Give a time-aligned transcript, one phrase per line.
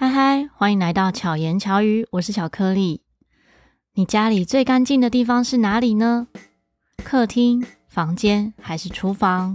[0.00, 3.02] 嗨嗨，欢迎来到巧言巧语，我是巧克力。
[3.92, 6.28] 你家里最干净的地方是哪里呢？
[7.04, 9.54] 客厅、房间还是厨房？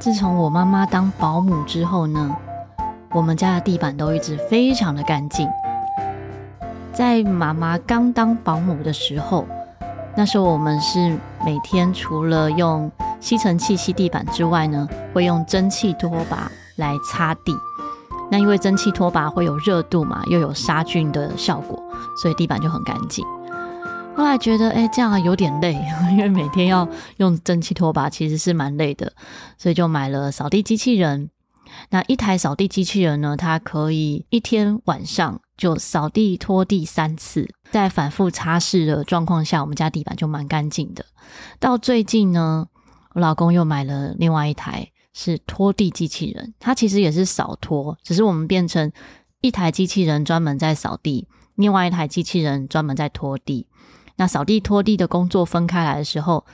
[0.00, 2.34] 自从我妈妈当保姆之后呢，
[3.10, 5.46] 我们家的地板都一直非常的干净。
[6.90, 9.46] 在妈妈刚当保姆的时候，
[10.18, 11.16] 那时候我们是
[11.46, 17.56] 每天除了用吸尘器吸地板之外呢，会用蒸汽拖把来擦地。
[18.28, 21.80] 那因为蒸汽拖把会有热度嘛，又有杀菌的效果，
[22.20, 23.24] 所以地板就很干净。
[24.16, 25.80] 后来觉得，哎，这样有点累，
[26.10, 29.12] 因为每天要用蒸汽拖把，其实是蛮累的，
[29.56, 31.30] 所以就买了扫地机器人。
[31.90, 37.48] 那一台扫地机器人呢，它可以一天晚上就扫地拖地三次。
[37.70, 41.04] 在反复擦拭的状况下，我们家地板就蛮干净的。
[41.58, 42.66] 到最近呢，
[43.14, 48.90] 我老公又买了另外一台是拖地机器人，它其实也是扫拖，只是我们变成
[49.42, 53.66] 一台机器人专门在扫地，另外一台机器人专门在拖地。
[54.16, 56.44] 那扫地拖地的工作分开来的时候，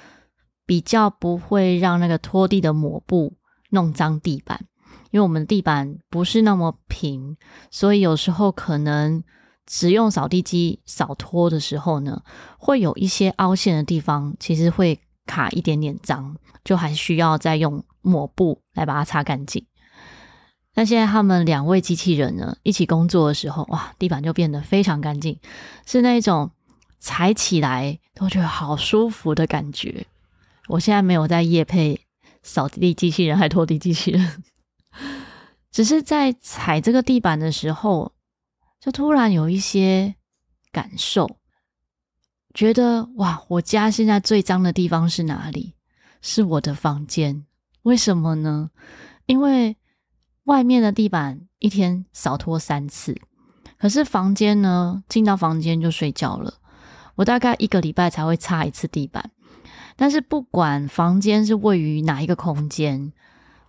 [0.67, 3.35] 比较不会让那个拖地的抹布
[3.71, 4.67] 弄脏地板，
[5.15, 7.37] 因为我们的地板不是那么平，
[7.71, 9.23] 所以有时候可能。
[9.67, 12.23] 只用扫地机扫拖的时候呢，
[12.59, 19.65] 会有一些凹陷的地方，其实会卡一点点脏，就还需要再用抹布来把它擦干净。
[20.75, 25.41] 那现在他们两位机器人呢，一起工作的时候，哇，地板就变得非常干净，
[25.87, 26.51] 是那种
[26.99, 30.07] 踩起来都觉得好舒服的感觉。
[30.69, 31.99] 我现在没有在夜配
[32.43, 34.45] 扫地机器人还拖地机器人，
[35.75, 38.15] 只是在踩这个地板的时候。
[38.81, 40.15] 就突然有一些
[40.71, 41.39] 感受，
[42.53, 45.75] 觉得哇，我家现在最脏的地方是哪里？
[46.21, 47.47] 是我的房间。
[47.85, 48.71] 为什么呢？
[49.25, 49.79] 因为
[50.43, 53.19] 外面的地板一天扫拖三次，
[53.79, 56.53] 可是房间呢，进到房间就睡觉了。
[57.15, 59.31] 我大概一个礼拜才会擦一次地板。
[59.97, 63.15] 但是不管房间是位于哪一个空间，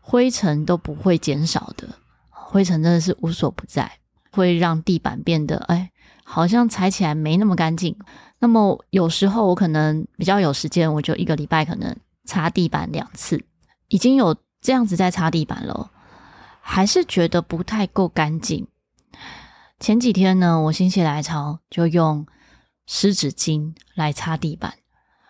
[0.07, 1.87] 灰尘都不会减少的，
[2.29, 3.91] 灰尘真的是无所不在。
[4.31, 5.91] 会让地板变得哎，
[6.23, 7.97] 好像踩起来没那么干净。
[8.39, 11.95] 那么有时候我可能比较有时间，我就一个礼拜可能
[12.25, 13.43] 擦地板两次，
[13.87, 15.89] 已经有这样子在擦地板了，
[16.59, 18.67] 还是觉得不太够干净。
[19.79, 22.27] 前几天呢，我心血来潮就用
[22.85, 24.73] 湿纸巾来擦地板，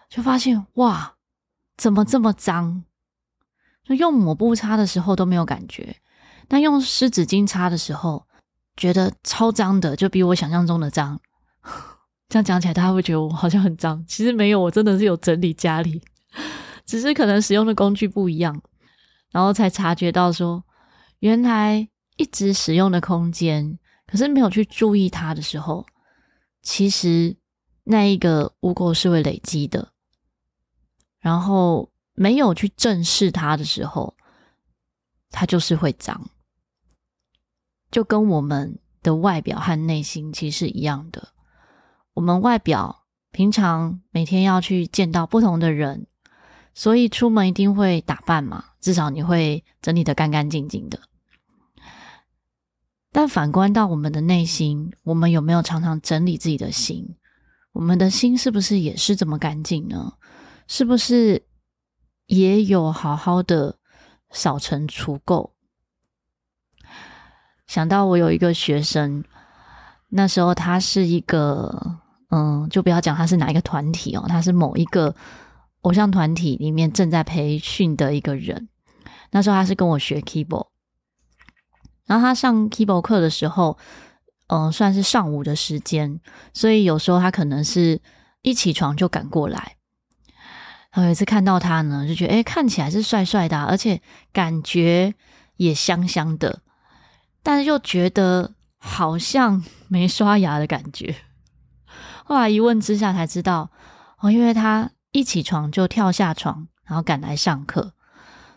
[0.09, 1.14] 就发现哇，
[1.78, 2.84] 怎么这么脏？
[3.88, 5.96] 就用抹布擦的时候都没有感觉，
[6.47, 8.25] 但用湿纸巾擦的时候。
[8.78, 11.18] 觉得超脏的，就比我想象中的脏。
[12.28, 14.03] 这样讲起来，大家会觉得我好像很脏。
[14.06, 16.01] 其实没有，我真的是有整理家里，
[16.85, 18.62] 只是可能使用的工具不一样，
[19.31, 20.62] 然后才察觉到说，
[21.19, 25.85] 原来一直使用的空间，可是没有去注意它的时候，
[26.62, 27.38] 其实
[27.85, 29.94] 那一个污垢是会累积的。
[31.22, 34.16] 然后没有去正视它的时候，
[35.30, 36.30] 它就是会脏。
[37.92, 41.30] 就跟我们的外表和内心其实是一样的。
[42.14, 46.08] 我们外表平常每天要去见到不同的人，
[46.74, 51.00] 所以出门一定会打扮嘛，至少你会整理得干干净净的。
[53.12, 57.16] 但反观到我们的内心，我们有没有常常整理自己的心？
[57.72, 60.14] 我们的心是不是也是这么干净呢？
[60.68, 61.46] 是不是
[62.28, 63.78] 也有好好的
[64.31, 65.52] 扫尘除垢？
[67.68, 69.24] 想到我有一个学生，
[70.09, 72.00] 那时候他是一个，
[72.30, 75.16] 嗯，就不要讲他是哪一个团体哦，他是某一个
[75.81, 78.69] 偶像团体里面正在培训的一个人。
[79.31, 80.68] 那时候他是跟我学 keyboard，
[82.06, 83.78] 然后他上 keyboard 课的时候，
[84.47, 86.19] 嗯，算是上午的时间，
[86.53, 88.00] 所以有时候他可能是
[88.44, 89.74] 一起床就赶过来。
[90.96, 94.02] 然后有一次看到他呢，就觉得，诶，看起来是帅帅的，而且
[94.32, 95.14] 感觉
[95.58, 96.62] 也香香的。
[97.44, 101.14] 但是又觉得好像没刷牙的感觉，
[102.24, 103.70] 后来一问之下才知道，
[104.20, 107.92] 哦，因为他一起床就跳下床，然后赶来上课，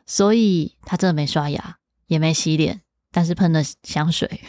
[0.06, 4.42] 所以他真的没刷牙，也没洗脸，但是喷了香水，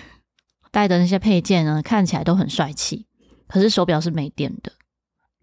[0.70, 3.08] 戴的那些配件呢，看起来都很帅气，
[3.48, 4.72] 可是手表是没电的。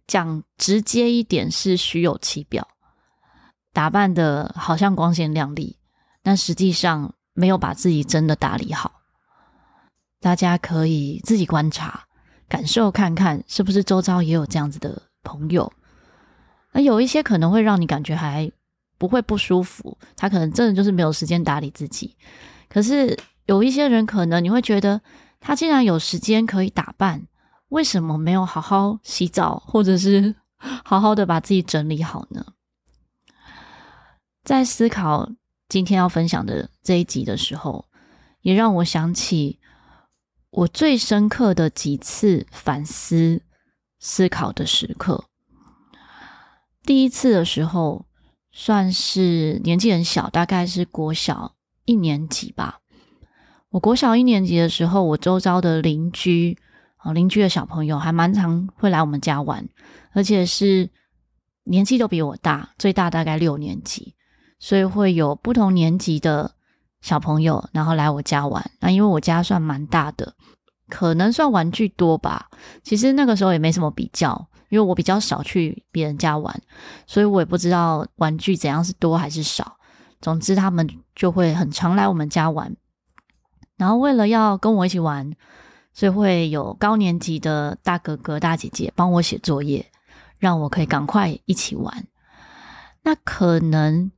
[0.06, 2.66] 讲直接一点是虚有其表，
[3.72, 5.76] 打扮的好像光鲜亮丽，
[6.22, 7.12] 但实际上。
[7.38, 8.90] 没有把自己真的打理好，
[10.22, 12.02] 大家可以自己观察、
[12.48, 15.70] 感受看看，是不是周遭也有这样子的朋友？
[16.72, 18.50] 那有一些可能会让你感觉还
[18.96, 22.16] 不会不舒服，他可能真的就是没有时间打理自己。
[22.70, 23.14] 可是
[23.44, 24.98] 有一些人可能你会觉得，
[25.38, 27.22] 他竟然有时间可以打扮，
[27.68, 30.34] 为什么没有好好洗澡，或者是
[30.84, 32.44] 好好的把自己整理好呢？
[34.44, 35.28] 在思考
[35.68, 37.86] 今天要分享的这一集的时候，
[38.42, 39.58] 也让我想起
[40.50, 43.42] 我最深刻的几次反思、
[43.98, 45.24] 思考的时刻。
[46.84, 48.06] 第一次的时候，
[48.52, 52.78] 算是年纪很小，大概是国小一年级吧。
[53.70, 56.56] 我国小一年级的时候，我周遭的邻居
[57.06, 59.66] 哦，邻居的小朋友还蛮常会来我们家玩，
[60.12, 60.90] 而且是
[61.64, 64.14] 年纪都比我大，最大大概六年级，
[64.58, 66.50] 所以会有不同年级的
[67.00, 68.70] 小朋友，然后来我家玩。
[68.80, 70.34] 那因为我家算蛮大的，
[70.88, 72.50] 可能算玩具多吧。
[72.82, 74.48] 其实那个时候也没什么比较。
[74.68, 76.62] 因为我比较少去别人家玩，
[77.06, 79.76] 所以我也不知道玩具怎样是多还是少。
[80.20, 82.76] 总之，他们就会很常来我们家玩。
[83.76, 85.30] 然后，为了要跟我一起玩，
[85.96, 89.90] 所以会有高年级的大哥哥、大姐姐帮我写作业，
[90.38, 92.06] 让我可以赶快一起玩。
[93.02, 94.12] 那可能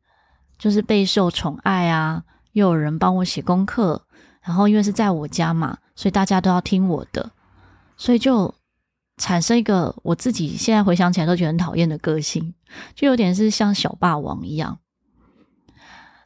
[0.59, 4.05] 就是备受宠爱啊，又有人帮我写功课。
[4.43, 7.31] 然后，因为是在我家嘛，所以大家都要听我的，
[7.97, 8.53] 所以就。
[9.21, 12.55] 产生一个我自己现在回想起来都觉得很讨厌的个性，
[12.95, 14.79] 就有点是像小霸王一样。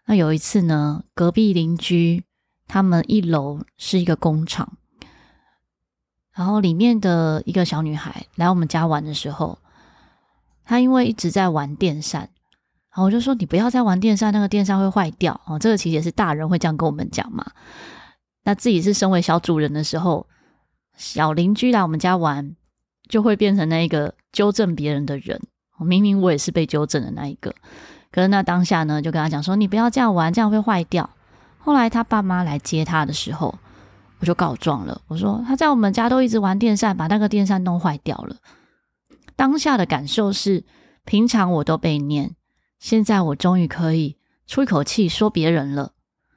[0.05, 2.23] 那有一次呢，隔壁邻居
[2.69, 4.77] 他们一楼是一个工厂，
[6.35, 9.59] 然后里面的一个小女孩来我们家玩的时候，
[10.65, 12.21] 她因为一直在玩电扇，
[12.91, 17.45] 然后我就说：“你不要再玩电扇，那个电扇会坏掉。”哦，这个其实也是大人会这样跟我们讲嘛。
[18.45, 20.27] 那自己是身为小主人的时候，
[20.97, 22.55] 小邻居来我们家玩。
[23.09, 25.39] 就会变成那一个纠正别人的人。
[25.77, 27.53] 明明我也是被纠正的那一个，
[28.11, 31.11] 可是那当下呢，就跟他讲说：“你不要这样玩，这样会坏掉。”
[31.59, 33.55] 后来他爸妈来接他的时候，
[34.23, 35.03] 我就告状了。
[35.09, 38.37] 我说他在我们家都一直玩电扇，把那个电扇弄坏掉了。
[39.35, 40.65] 当下的感受是，
[41.05, 42.37] 平常我都被念，
[42.79, 44.17] 现在我终于可以
[44.47, 45.95] 出一口气说别人了。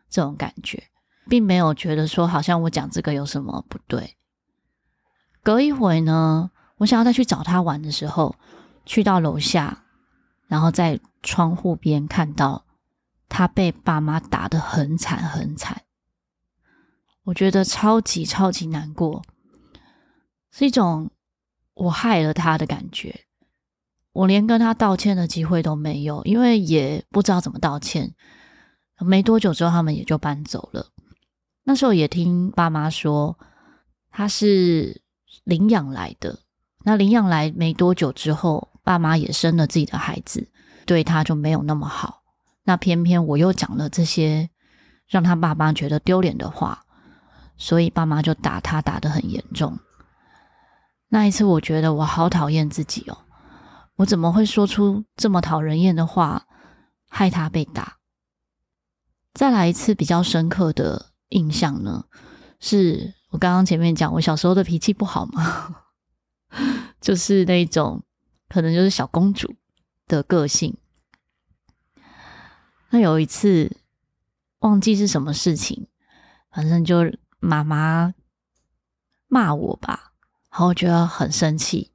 [0.10, 0.86] 这种感觉，
[1.30, 4.16] 并没有觉得说好像我讲这个有什么不对。
[5.44, 8.36] 隔一会呢，我想要再去找他玩的时候，
[8.84, 9.84] 去到楼下，
[10.48, 12.66] 然后在窗户边看到
[13.30, 15.84] 他被爸妈打得很惨很惨，
[17.26, 19.22] 我觉得超级超级难过，
[20.52, 21.12] 是一种
[21.74, 23.26] 我害了他的感觉。
[24.14, 28.14] 我连跟他道歉的机会都没有，因为也不知道怎么道歉。
[29.00, 30.88] 没多久之后，他们也就搬走了。
[31.64, 33.38] 那时候也听爸妈说，
[34.10, 35.02] 他是
[35.44, 36.40] 领养来的。
[36.86, 40.48] 那领养来没多久之后，爸妈也生了自己的孩子，
[40.86, 42.22] 对他就没有那么好。
[42.64, 44.50] 那偏偏我又讲了这些
[45.08, 46.85] 让他爸妈觉得丢脸的话，
[47.58, 49.80] 所以爸妈就打他，打得很严重。
[51.10, 53.18] 那一次，我觉得我好讨厌自己哦，
[53.96, 56.48] 我怎么会说出这么讨人厌的话，
[57.10, 57.98] 害他被打？
[59.34, 62.06] 再来一次比较深刻的印象呢，
[62.60, 65.84] 是我刚刚前面讲我小时候的脾气不好嘛。
[67.02, 68.04] 就是那种
[68.48, 69.56] 可能就是小公主
[70.08, 70.76] 的个性。
[72.90, 73.78] 那有一次
[74.60, 75.88] 忘记是什么事情，
[76.50, 77.04] 反正就
[77.46, 78.14] 妈妈
[79.28, 80.12] 骂我吧，
[80.52, 81.92] 然后我觉得很生气，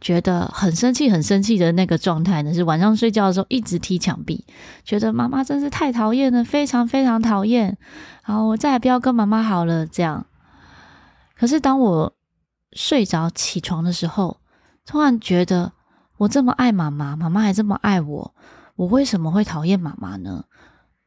[0.00, 4.44] 觉得很生气、很生气的那个状态呢，是晚上睡觉的时候一直踢墙壁，
[4.84, 7.76] 觉得妈妈真是太讨厌了，非常非常讨厌。
[8.24, 10.26] 然后我再也不要跟妈妈好了，这样。
[11.34, 12.14] 可是当我
[12.72, 14.38] 睡着起床的时候，
[14.84, 15.72] 突然觉得
[16.18, 18.34] 我这么爱妈妈，妈妈还这么爱我，
[18.76, 20.44] 我为什么会讨厌妈妈呢？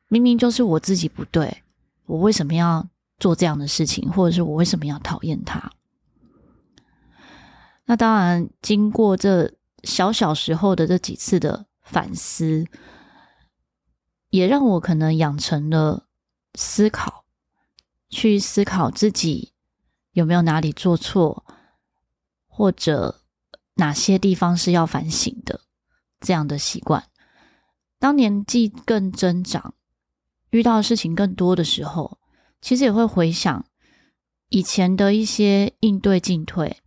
[0.08, 1.64] 明明就是我自己不对，
[2.06, 2.86] 我为什么要
[3.22, 5.72] 做这样的事情，或者是我为什么要讨厌他？
[7.86, 12.66] 那当然，经过这小小时候的这几次的反思，
[14.30, 16.08] 也让我可能养成了
[16.56, 17.24] 思考，
[18.10, 19.54] 去思考自己。
[20.14, 21.46] 有没有哪里做错，
[22.46, 23.22] 或者
[23.76, 25.62] 哪些地方是要反省的？
[26.20, 27.08] 这样的习惯，
[27.98, 29.74] 当年纪更增长，
[30.50, 32.20] 遇到事情更多的时候，
[32.62, 33.66] 其实也会回想
[34.50, 36.78] 以前的一些应对进退，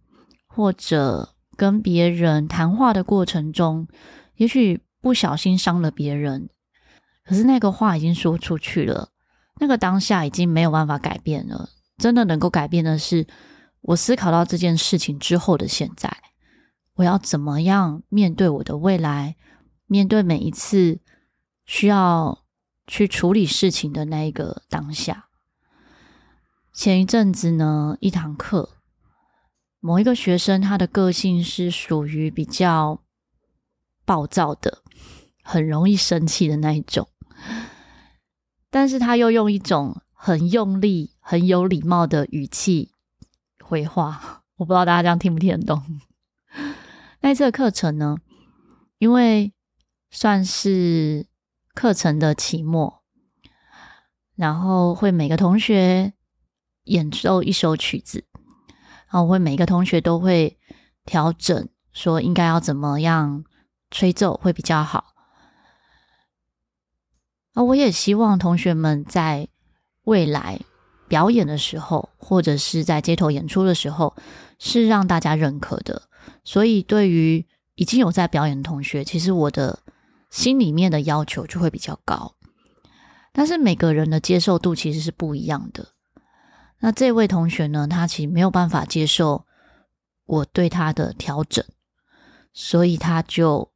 [0.46, 3.88] 或者跟别人谈话的过程中，
[4.36, 6.48] 也许不小心伤了别人，
[7.24, 9.10] 可是那个话已经说出去了，
[9.60, 11.68] 那个当下已经没有办法改变了。
[11.98, 13.26] 真的能够改变的是，
[13.80, 16.10] 我思考到这件事情之后的现在，
[16.96, 19.36] 我要怎么样面对我的未来，
[19.86, 21.00] 面对每一次
[21.66, 22.44] 需要
[22.86, 25.23] 去处理事情的那一个当下。
[26.74, 28.78] 前一阵子呢，一堂课，
[29.78, 33.00] 某一个学生他的个性是属于比较
[34.04, 34.82] 暴躁的，
[35.44, 37.08] 很容易生气的那一种，
[38.70, 42.90] 但是他又用一种很用力、很有礼貌的语气
[43.62, 44.42] 回话。
[44.56, 46.00] 我不知道大家这样听不听得懂。
[47.22, 48.16] 那一次的课程呢，
[48.98, 49.52] 因为
[50.10, 51.28] 算是
[51.72, 53.04] 课程的期末，
[54.34, 56.14] 然后会每个同学。
[56.84, 58.24] 演奏一首曲子，
[59.08, 60.58] 然后我会每个同学都会
[61.04, 63.44] 调整，说应该要怎么样
[63.90, 65.14] 吹奏会比较好。
[67.54, 69.48] 啊我也希望同学们在
[70.04, 70.60] 未来
[71.08, 74.14] 表演的时候，或者是在街头演出的时候，
[74.58, 76.02] 是让大家认可的。
[76.42, 79.78] 所以，对于已经有在表演的同学，其实我的
[80.30, 82.34] 心里面的要求就会比较高。
[83.32, 85.93] 但是每个人的接受度其实是不一样的。
[86.80, 89.46] 那这位同学呢，他其实没有办法接受
[90.26, 91.64] 我对他的调整，
[92.52, 93.70] 所以他就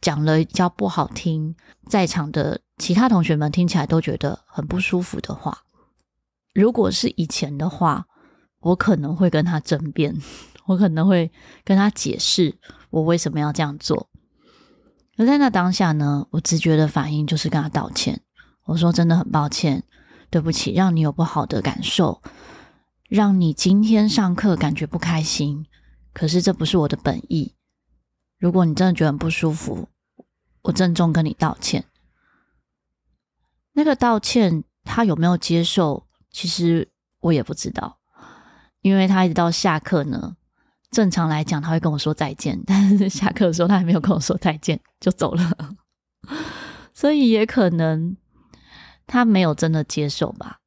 [0.00, 1.54] 讲了比较不好听，
[1.88, 5.64] 在场的其他同学们听起来都觉得很不舒服的话。
[6.52, 8.06] 如果是以前的话，
[8.60, 10.14] 我可能会跟他争辩，
[10.66, 11.32] 我可能会
[11.64, 12.58] 跟他解释
[12.90, 14.08] 我为什么要这样做。
[15.16, 18.20] 而在那当下呢，我直觉的反应就是跟他道歉，
[18.64, 19.84] 我说真的很抱歉。
[20.34, 22.20] 对不起，让你有不好的感受，
[23.08, 25.64] 让你今天上课感觉不开心。
[26.12, 27.54] 可是这不是我的本意。
[28.36, 29.88] 如果你真的觉得很不舒服，
[30.62, 31.84] 我郑重跟你道歉。
[33.74, 36.08] 那个道歉他有没有接受？
[36.32, 36.88] 其实
[37.20, 38.00] 我也不知道，
[38.80, 40.34] 因为他一直到下课呢。
[40.90, 45.76] 正常来讲他会跟我说再见，但是下课的时候他还没有跟我说再见就走了，
[46.92, 48.16] 所以也可能。
[49.06, 50.60] 他没有真的接受吧？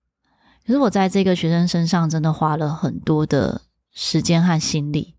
[0.66, 5.16] 可是我在这个学生身上真的花了很多的时间和心力。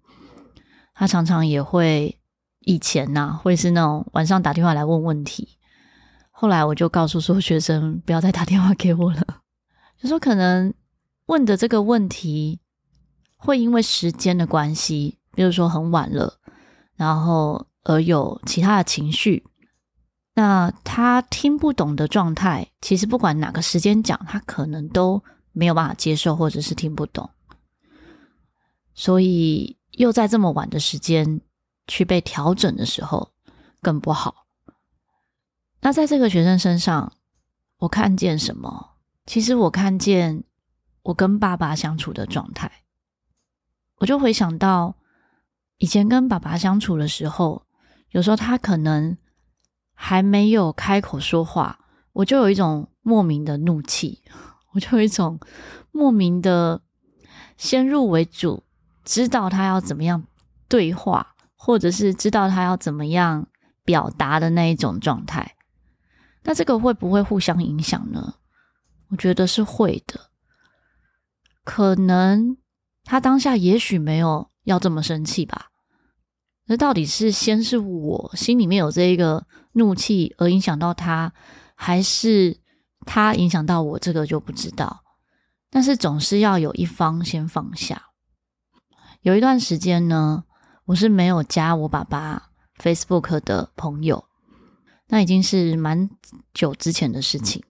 [0.95, 2.19] 他常常也会
[2.61, 5.57] 以前呐、会是那种晚上打电话来问问题。
[6.31, 9.43] 后来我就告诉说学生不要再打电话给我了，
[10.01, 10.75] 就说可能
[11.27, 12.61] 问的这个问题
[13.37, 16.39] 会因为时间的关系，比如说很晚了，
[16.95, 19.45] 然后而有其他的情绪。
[20.39, 27.29] 那他听不懂的状态，其实不管哪个时间讲，他可能都没有办法接受，或者是听不懂。
[28.95, 31.41] 所以又在这么晚的时间
[31.89, 33.33] 去被调整的时候，
[33.83, 34.47] 更不好。
[35.81, 37.13] 那在这个学生身上，
[37.79, 38.91] 我看见什么？
[39.27, 40.45] 其实我看见
[41.03, 42.71] 我跟爸爸相处的状态，
[43.97, 44.95] 我就回想到
[45.79, 47.65] 以前跟爸爸相处的时候，
[48.11, 49.19] 有时候他可能。
[50.01, 51.81] 还没有开口说话，
[52.13, 54.23] 我就有一种莫名的怒气，
[54.73, 55.41] 我就有一种
[55.91, 56.81] 莫名的
[57.57, 58.63] 先入为主，
[59.05, 60.23] 知道他要怎么样
[60.69, 63.49] 对话，或者是知道他要怎么样
[63.85, 65.57] 表达的那一种状态。
[66.45, 68.35] 那这个会不会互相影响呢？
[69.09, 70.31] 我觉得是会的。
[71.65, 72.57] 可能
[73.03, 75.68] 他当下也许没有要这么生气吧。
[76.71, 81.33] 那到底是先是我心里面有这一个怒气而影响到他，
[81.75, 82.59] 还是
[83.07, 83.99] 他影响到我？
[83.99, 85.03] 这个就不知道。
[85.71, 88.11] 但是总是要有一方先放下。
[89.23, 90.45] 有一段时间呢，
[90.85, 94.27] 我是没有加我爸爸 Facebook 的朋友，
[95.09, 96.11] 那已经是蛮
[96.53, 97.63] 久之前的事情。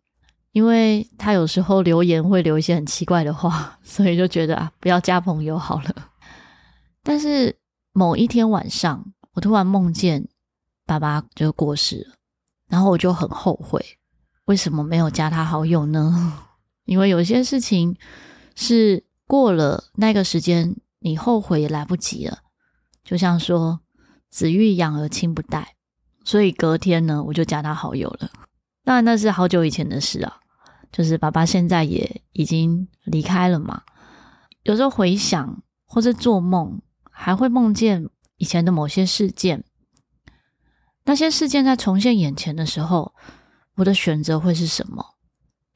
[0.50, 6.10] 因为他有时候留言会留一些很奇怪的话，所以就觉得啊，不要加朋友好了。
[7.04, 7.56] 但是。
[7.98, 10.28] 某一天晚上，我突然梦见
[10.86, 12.14] 爸爸就过世了，
[12.68, 13.84] 然后我就很后悔，
[14.44, 16.44] 为什么没有加他好友呢？
[16.86, 17.96] 因为有些事情
[18.54, 22.38] 是过了那个时间，你后悔也来不及了。
[23.02, 23.80] 就像说
[24.30, 25.74] “子欲养而亲不待”，
[26.24, 28.30] 所以隔天呢，我就加他好友了。
[28.84, 30.36] 当然那是好久以前的事啊，
[30.92, 33.82] 就是爸爸现在也已经离开了嘛。
[34.62, 36.80] 有时候回想或者做梦。
[37.20, 39.64] 还会梦见以前的某些事件，
[41.04, 43.12] 那些事件在重现眼前的时候，
[43.74, 45.16] 我的选择会是什么？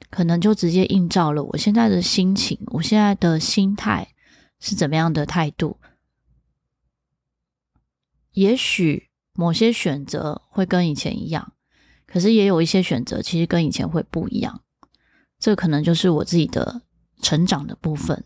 [0.08, 4.14] 可能就直接映照了我现在的心情，我现在的心态
[4.60, 5.80] 是怎么样的态度？
[8.30, 11.54] 也许某些选择会跟以前一样，
[12.06, 14.62] 可是也有一些选择其实跟以前会不一样。
[15.40, 16.82] 这可能就是我自己的
[17.20, 18.24] 成长的部分。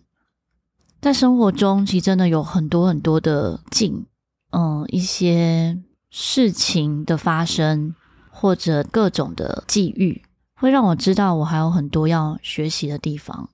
[1.07, 4.05] 在生活中，其实真的有很多很多的境，
[4.51, 7.95] 嗯，一些事情的发生，
[8.29, 10.21] 或者各种的际遇，
[10.57, 13.51] 会让我知道我还有很多要学习的地方。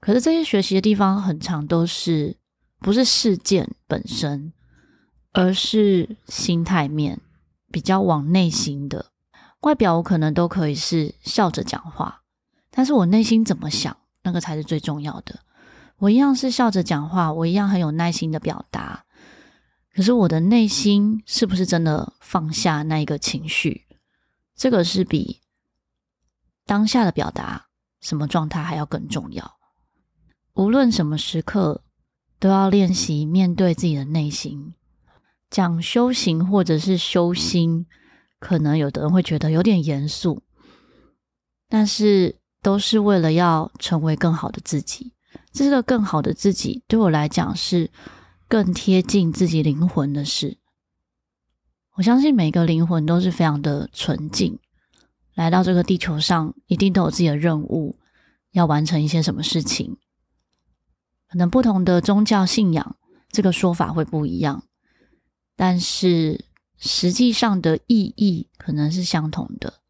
[0.00, 2.36] 可是这些学习的地方，很长都是
[2.80, 4.52] 不是事件本身，
[5.34, 7.20] 而是心态面，
[7.70, 9.12] 比较往内心的。
[9.60, 12.22] 外表我可能都可以是笑着讲话，
[12.72, 15.38] 但是我内心怎么想，那个才是最重要的。
[15.98, 19.04] 我一样是笑着讲话，我一样很有耐心的表达，
[19.94, 23.86] 可是我的内心是不是真的放下那一个情绪？
[24.54, 25.40] 这个是比
[26.64, 27.66] 当下的表达
[28.00, 29.56] 什么状态还要更重要。
[30.54, 31.82] 无论什么时刻，
[32.38, 34.74] 都要练习面对自己的内心。
[35.50, 37.86] 讲修行或者是修心。
[38.38, 40.42] 可能有的人会觉得有点严肃，
[41.70, 45.14] 但是都是为了要成为更好的自己。
[45.52, 47.90] 这是个更好的自己，对我来讲是
[48.48, 50.58] 更贴近自己灵魂的事。
[51.94, 54.58] 我相信每个灵魂都是非常的纯净，
[55.34, 57.96] 来到这个地球上，一定都有自己的任务，
[58.52, 59.96] 要完成一些什么事情。
[61.28, 62.96] 可能不同的宗教信仰，
[63.30, 64.64] 这个说法会不一样，
[65.56, 66.44] 但是。
[66.78, 69.80] 实际上的意义可能是相同的，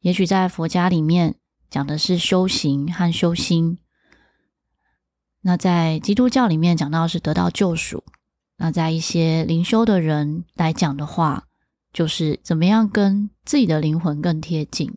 [0.00, 1.36] 也许在佛家里面
[1.70, 3.78] 讲的是修行和修心，
[5.42, 8.02] 那在基督教里面讲到是得到救赎，
[8.56, 11.44] 那在一些灵修的人来讲的话，
[11.92, 14.92] 就是怎么样跟自己的灵魂更贴近，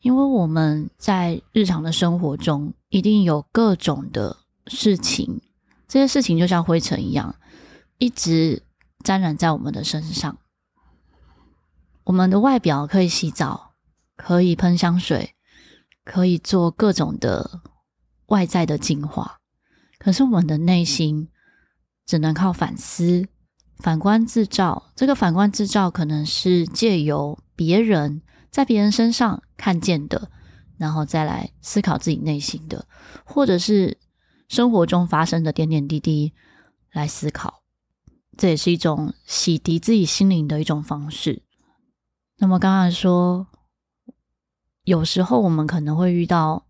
[0.00, 4.36] 因为我们在日常的生活中一定有各种的
[4.66, 5.40] 事情，
[5.88, 7.34] 这些事情就像灰尘一样，
[7.98, 8.62] 一直。
[9.04, 10.38] 沾染在我们的身上，
[12.02, 13.74] 我们的外表可以洗澡，
[14.16, 15.36] 可以喷香水，
[16.04, 17.60] 可以做各种的
[18.26, 19.37] 外在的净化。
[20.08, 21.28] 可是我们的内心
[22.06, 23.28] 只能靠反思、
[23.76, 24.90] 反观自照。
[24.96, 30.30] 这个反观自照，可能是借由别人在别人身上看见的，
[30.78, 32.86] 然后再来思考自己内心的，
[33.22, 33.98] 或者是
[34.48, 36.32] 生活中发生的点点滴滴
[36.90, 37.62] 来思考。
[38.38, 41.42] 这也是一种洗涤自己心灵的一种方式。
[42.38, 43.46] 那么刚才说，
[44.84, 46.64] 有时候我们可能会遇到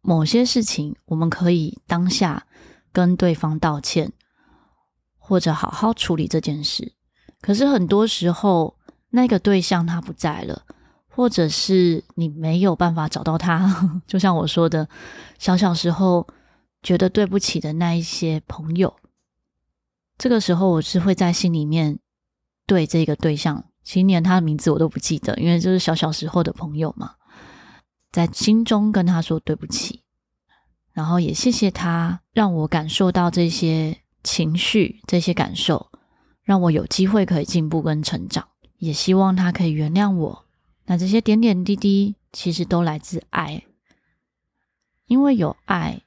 [0.00, 2.48] 某些事情，我们可以当下
[2.92, 4.12] 跟对方道歉，
[5.18, 6.94] 或者好好处理这件事。
[7.40, 8.76] 可是很多时候，
[9.10, 10.62] 那个对象他不在了，
[11.08, 14.00] 或者是你没有办法找到他。
[14.06, 14.88] 就像我说的，
[15.38, 16.26] 小小时候
[16.82, 18.94] 觉得对不起的那一些朋友。
[20.18, 21.98] 这个时候，我是会在心里面
[22.66, 27.14] 对这个对象，其实连他的名字我都不记得，因为就是小小时候的朋友嘛，
[28.12, 30.02] 在心中跟他说对不起，
[30.92, 35.90] 然后也谢谢他让我感受到这些情绪、这些感受，
[36.42, 38.48] 让我有机会可以进步跟成长，
[38.78, 40.44] 也希望他可以原谅我。
[40.86, 43.62] 那这些点点滴滴其实都来自爱，
[45.06, 46.02] 因为有爱，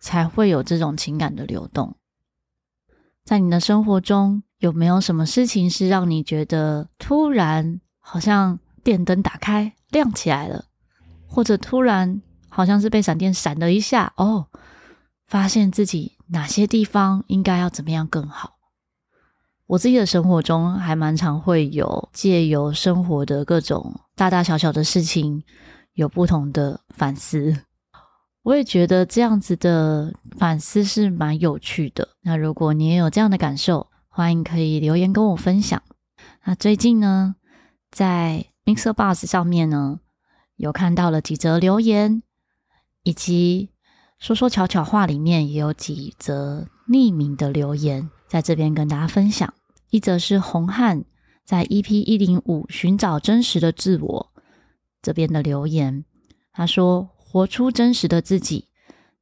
[0.00, 1.96] 才会有这种情感的流动。
[3.24, 10.64] 在你的生活中，有没有什么事情是让你觉得突然好像电灯打开亮起来了，
[11.26, 14.48] 或者突然好像是被闪电闪了一下哦，
[15.26, 18.58] 发现自己哪些地方应该要怎么样更好？
[19.66, 25.44] 我自己的生活中还蛮常会有借由生活的各种大大小小的事情，
[25.94, 27.56] 有不同的反思。
[28.42, 32.08] 我也觉得这样子的反思是蛮有趣的。
[32.22, 35.80] 那如果你也有这样的感受，欢迎可以留言跟我分享。
[36.44, 37.36] 那最近呢，
[37.92, 40.00] 在 MixerBox 上面呢，
[40.56, 42.22] 有看到了几则留言，
[43.02, 43.70] 以及
[44.18, 49.52] 说说巧巧话里面也有几则匿名的留言，在这边跟大家分享。
[49.90, 51.04] 一则是洪汉
[51.44, 54.32] 在 EP 一零五寻找真实的自我
[55.00, 56.04] 这边的留言，
[56.52, 57.10] 他说。
[57.32, 58.66] 活出真实的自己，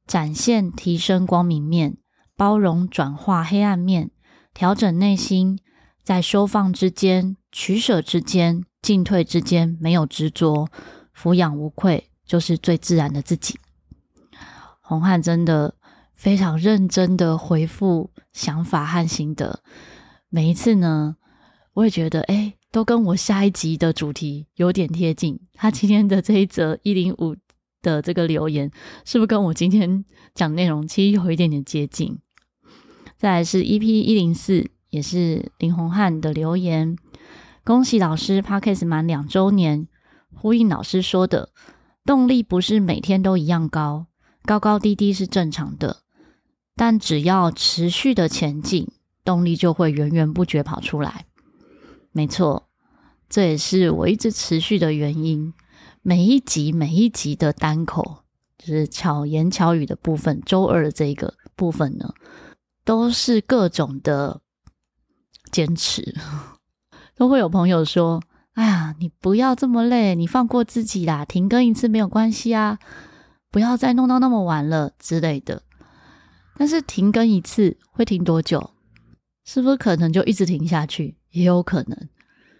[0.07, 1.97] 展现提升光明面，
[2.35, 4.09] 包容转化黑暗面，
[4.51, 5.59] 调整内心，
[6.01, 10.69] 在收放之间、取舍之间、进退之间，没有执着，
[11.13, 13.59] 俯仰无愧，就是最自然的自己。
[14.89, 15.75] 洪汉真的
[16.15, 19.59] 非常认真的回复想法和心得，
[20.29, 21.17] 每一次呢，
[21.73, 25.39] 我也觉得，哎，都跟我下一集的主题有点贴近。
[25.53, 27.35] 他今天的这一则一零五。
[27.81, 28.69] 的这个留言
[29.05, 30.03] 是不是跟我今天
[30.35, 32.19] 讲内容其实有一点点接近？
[33.15, 36.97] 再来是 EP 一零四，也是林洪汉的留言。
[37.63, 39.87] 恭喜老师 Podcast 满两周年，
[40.33, 41.51] 呼应老师说的，
[42.03, 44.07] 动力不是每天都一样高，
[44.45, 45.97] 高高低低是正常的，
[46.75, 48.87] 但只要持续的前进，
[49.23, 51.25] 动力就会源源不绝跑出来。
[52.11, 52.67] 没错，
[53.29, 55.53] 这也是我一直持续的原因。
[56.01, 58.23] 每一集每一集的单口，
[58.57, 62.13] 就是巧言巧语的部分，周二的这个部分呢，
[62.83, 64.41] 都是各种的
[65.51, 66.15] 坚持。
[67.15, 68.23] 都会有朋友说
[68.55, 72.79] ：“哎呀，你不要这么累，你放过自己啦，停更一次没有关系啊，
[73.51, 75.63] 不要再弄到那么晚了之类的。”
[76.57, 78.71] 但是停更一次会停多久？
[79.43, 81.17] 是不是可能就一直停下去？
[81.31, 82.09] 也有可能，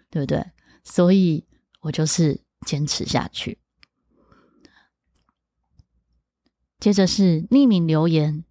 [0.09, 0.45] 对不对？
[0.83, 1.45] 所以
[1.81, 2.41] 我就是。
[2.65, 3.57] 坚持下去。
[6.77, 8.43] 接着是匿名留言，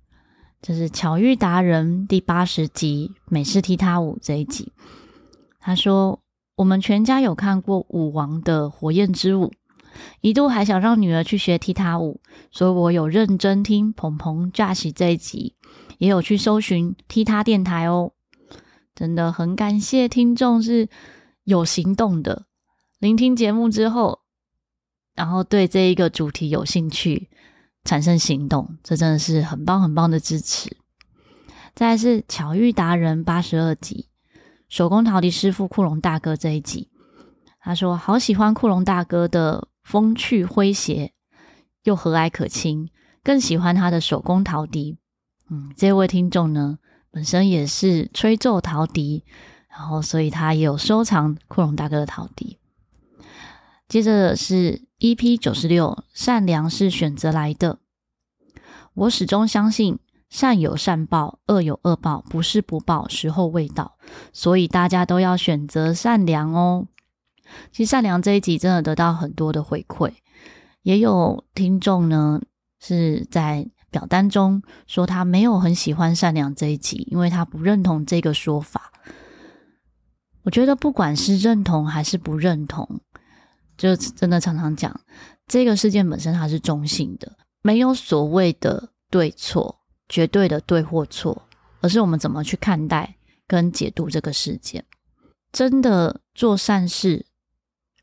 [0.62, 4.72] 这是巧遇达人第八十集美式踢踏舞这一集。
[5.60, 6.22] 他说
[6.56, 9.52] ：“我们全家有看过舞王的火焰之舞，
[10.20, 12.20] 一度还想让女儿去学踢踏舞，
[12.50, 15.54] 所以我有认真听鹏鹏驾驶这一集，
[15.98, 18.12] 也有去搜寻踢踏电台哦。
[18.94, 20.88] 真的很感谢听众是
[21.44, 22.46] 有行动的。”
[22.98, 24.22] 聆听节目之后，
[25.14, 27.30] 然后对这一个主题有兴趣，
[27.84, 30.76] 产生行动，这真的是很棒很棒的支持。
[31.76, 34.08] 再是巧遇达人八十二集，
[34.68, 36.90] 手工陶笛师傅库龙大哥这一集，
[37.60, 41.14] 他说好喜欢库龙大哥的风趣诙谐，
[41.84, 42.90] 又和蔼可亲，
[43.24, 44.98] 更喜欢他的手工陶笛。
[45.48, 46.78] 嗯，这位听众呢，
[47.10, 49.24] 本身也是吹奏陶笛，
[49.70, 52.58] 然后所以他也有收藏库龙大哥的陶笛。
[53.88, 57.78] 接着是 EP 九十六，善良是选择来的。
[58.92, 59.98] 我始终相信
[60.28, 63.96] 善有善报，恶有恶报，不是不报，时候未到。
[64.34, 66.88] 所以大家都要选择善良哦。
[67.72, 70.12] 其实善良这一集真的得到很多的回馈，
[70.82, 72.40] 也有听众呢
[72.80, 78.92] 是在表单中说他没有很喜欢善良这一集，因为他不认同这个说法。
[80.42, 83.00] 我觉得不管是认同还是不认同。
[83.76, 85.00] 就真的常常讲，
[85.46, 87.30] 这个事件本身它是中性的，
[87.62, 91.40] 没有所谓的对错，绝对的对或错，
[91.80, 93.14] 而是我们怎么去看待
[93.46, 94.84] 跟解读这个事件。
[95.52, 97.24] 真的做善事，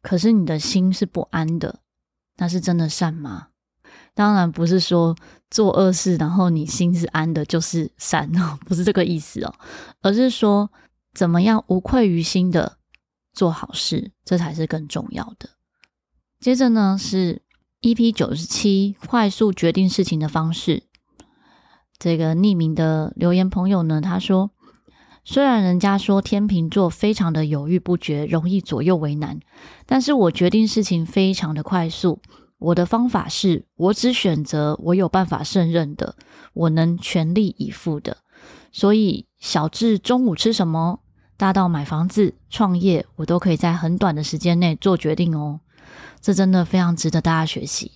[0.06, 1.80] 可是你的心是不安的，
[2.38, 3.48] 那是真的善吗？
[4.14, 5.16] 当然不是说
[5.50, 9.56] 做恶事，然后你心是安的，就是善哦， 不是这个意思哦，
[10.02, 10.72] 而是说
[11.16, 12.78] 怎么样无愧于心的
[13.34, 15.50] 做好事，这才是更重要的。
[16.40, 17.42] 接着呢是
[17.82, 20.84] EP 九十七，快速决定事情的方式。
[21.98, 24.52] 这个匿名的留言朋友呢，他说
[25.26, 29.40] ：“虽然人家说天秤座非常的犹豫不决，容易左右为难，
[29.86, 32.22] 但是我决定事情非常的快速。
[32.58, 36.16] 我的方法是我只选择我有办法胜任的，
[36.54, 38.16] 我能全力以赴的。
[38.72, 41.02] 所以小至中午吃什么，
[41.36, 45.60] 大到买房子、创业，我都可以在很短的时间内做决定哦。”
[46.22, 47.92] 这真的非常值得大家学习。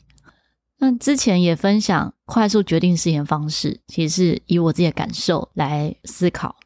[0.78, 6.59] 那之前也分享快速决定事情方式，其实是以我自己的感受来思考。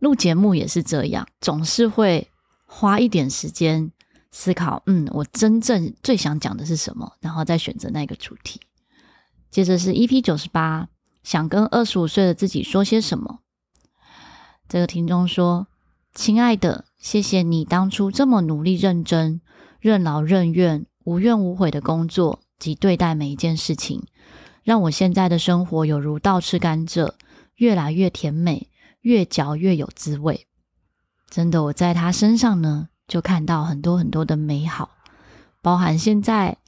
[0.00, 2.28] 录节目也是这样，总是会
[2.66, 3.92] 花一点时间
[4.32, 4.82] 思考。
[4.86, 8.60] 嗯，我真正最想讲的是什么，然后再选择那个主题。
[9.50, 10.88] 接着是 EP 九十八，
[11.22, 13.38] 想跟二十五岁的自己说些什么？
[14.68, 15.68] 这个听众说
[16.14, 19.40] ：“亲爱的，谢谢你当初这么努力认真。”
[19.80, 24.02] 任劳任怨、无怨无悔的工作及对待每一件事情，
[24.62, 27.14] 让我现在的生活有如倒吃甘蔗，
[27.54, 28.68] 越来越甜美，
[29.00, 30.46] 越嚼越有滋味。
[31.28, 34.90] 真的，我在他身上呢，就看到很多很多的美好，
[35.62, 36.58] 包含现在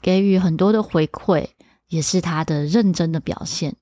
[0.00, 1.48] 给予很多的回馈，
[1.88, 3.76] 也是他的认真的表现。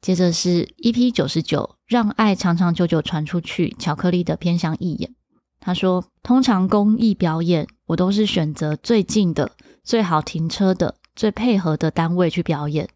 [0.00, 3.76] 接着是 EP 九十九，让爱长长久久传出去。
[3.78, 5.14] 巧克力的偏向义演，
[5.60, 7.66] 他说，通常公益表演。
[7.86, 9.50] 我都是选择最近的、
[9.82, 12.88] 最好停车的、最配合的单位去表演，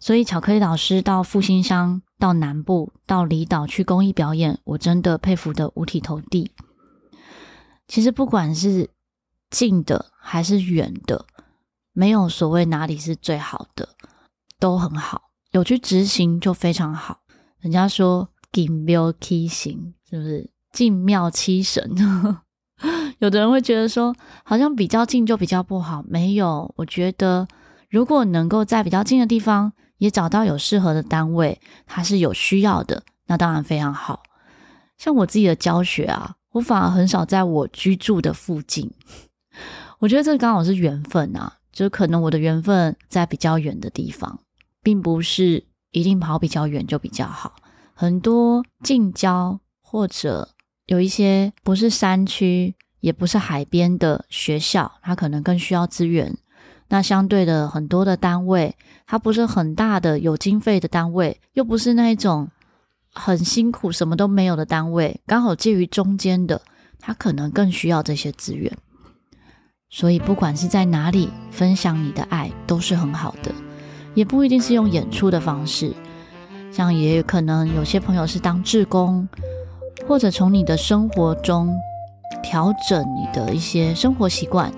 [0.00, 6.52] 所以巧克力老师到复兴乡、到南部、到离岛去公益表演，我真的佩服得五体投地。
[7.88, 8.90] 其实不管是
[9.50, 11.26] 近的还是远的，
[11.92, 13.88] 没有所谓哪里是最好的，
[14.60, 17.22] 都很好，有去执行就非常好。
[17.58, 20.48] 人家说“进庙七神”，是不是？
[20.70, 21.90] 进庙七神。
[23.18, 26.04] 有的人会觉得说，好像比较近就比较不好。
[26.06, 27.48] 没有，我觉得
[27.90, 34.20] 如果能够在比较近的地方也找到有适合的单位，它是有需要的，那当然非常好。
[34.98, 38.90] 像我自己的教学啊，我反而很少在我居住的附近。
[40.00, 44.40] 我觉得这刚好是缘分啊，就可能我的缘分在比较远的地方，
[44.82, 47.54] 并不是一定跑比较远就比较好。
[47.94, 50.48] 很多近郊或者
[50.86, 56.36] 有一些不是山区，也不是海边的学校，它可能更需要资源。
[56.92, 58.76] 那相对的，很多的单位，
[59.06, 62.50] 它不是很大的有经费的单位，又不是那一种
[63.14, 66.60] 很辛苦什么都没有的单位，刚好介于中间的，
[67.00, 68.70] 它可能更需要这些资源。
[69.88, 73.50] 所以，不管是在哪里分享你的爱，都是很好的，
[74.12, 75.94] 也不一定是用演出的方式，
[76.70, 79.26] 像也有可能有些朋友是当志工，
[80.06, 81.74] 或者从你的生活中
[82.42, 84.70] 调整你的一些生活习惯，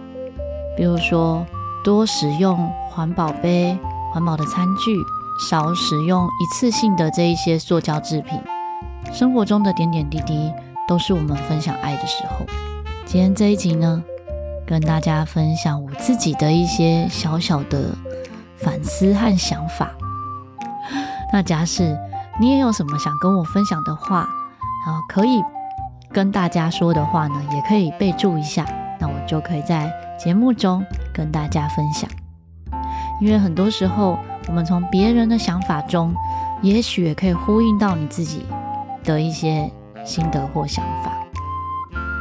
[0.76, 1.44] 比如说。
[1.84, 3.78] 多使用环保杯、
[4.10, 4.96] 环保的餐具，
[5.38, 8.40] 少使用一次性的这一些塑胶制品。
[9.12, 10.50] 生活中的点点滴滴，
[10.88, 12.46] 都是我们分享爱的时候。
[13.04, 14.02] 今天这一集呢，
[14.66, 17.90] 跟大家分享我自己的一些小小的
[18.56, 19.90] 反思和想法。
[21.34, 21.94] 那假使
[22.40, 24.26] 你也有什么想跟我分享的话，
[24.86, 25.42] 然后可以
[26.10, 28.64] 跟大家说的话呢，也可以备注一下，
[28.98, 30.84] 那我就可以在节目中。
[31.16, 32.10] 跟大家分享，
[33.20, 36.12] 因为很多时候，我们从别人的想法中，
[36.60, 38.44] 也许也可以呼应到你自己
[39.04, 39.70] 的一些
[40.04, 41.12] 心得或想法。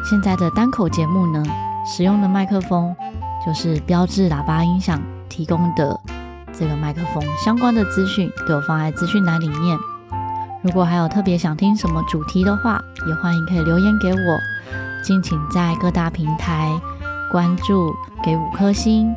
[0.07, 1.43] 现在的单口节目呢，
[1.87, 2.95] 使用的麦克风
[3.43, 5.99] 就是标志喇叭音响提供的
[6.53, 9.75] 这个麦克风，相关的资讯都有放在资讯栏里面。
[10.61, 14.39] 如果还有特别想听什么主题的话，也欢迎可以留言给我，
[15.03, 16.79] 敬请在各大平台。
[17.33, 17.91] 关注，
[18.23, 19.11] 给五颗星，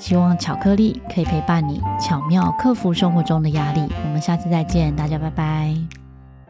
[0.00, 3.86] 希望巧克力可以陪伴你，巧妙克服生活中的压力。
[4.06, 6.01] 我们下次再见，大家拜拜。